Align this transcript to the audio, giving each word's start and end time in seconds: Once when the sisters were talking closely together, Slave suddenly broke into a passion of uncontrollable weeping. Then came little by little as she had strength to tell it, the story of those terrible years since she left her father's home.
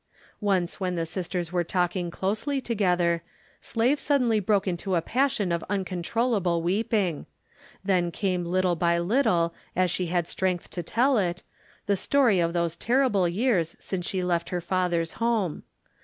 Once 0.39 0.79
when 0.79 0.95
the 0.95 1.05
sisters 1.05 1.51
were 1.51 1.63
talking 1.63 2.09
closely 2.09 2.59
together, 2.59 3.21
Slave 3.59 3.99
suddenly 3.99 4.39
broke 4.39 4.67
into 4.67 4.95
a 4.95 5.01
passion 5.03 5.51
of 5.51 5.63
uncontrollable 5.69 6.63
weeping. 6.63 7.27
Then 7.83 8.09
came 8.09 8.43
little 8.43 8.75
by 8.75 8.97
little 8.97 9.53
as 9.75 9.91
she 9.91 10.07
had 10.07 10.27
strength 10.27 10.71
to 10.71 10.81
tell 10.81 11.19
it, 11.19 11.43
the 11.85 11.95
story 11.95 12.39
of 12.39 12.51
those 12.53 12.75
terrible 12.75 13.27
years 13.29 13.75
since 13.77 14.07
she 14.07 14.23
left 14.23 14.49
her 14.49 14.59
father's 14.59 15.13
home. 15.21 15.61